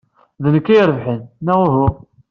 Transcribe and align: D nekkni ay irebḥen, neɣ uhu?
D 0.43 0.45
nekkni 0.55 0.73
ay 0.75 0.79
irebḥen, 0.81 1.19
neɣ 1.45 1.59
uhu? 1.65 1.85